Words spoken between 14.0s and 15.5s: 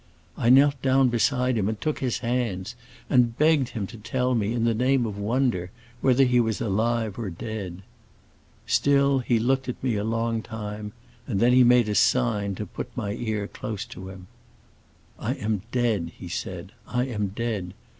him: 'I